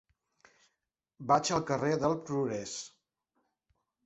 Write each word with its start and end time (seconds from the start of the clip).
Vaig 1.31 1.51
al 1.57 1.61
carrer 1.67 1.93
del 2.05 2.17
Progrés. 2.31 2.75